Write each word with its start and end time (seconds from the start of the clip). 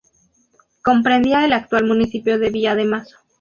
Comprendía 0.81 1.45
el 1.45 1.53
actual 1.53 1.85
municipio 1.85 2.39
de 2.39 2.49
Villa 2.49 2.73
de 2.73 2.85
Mazo. 2.85 3.17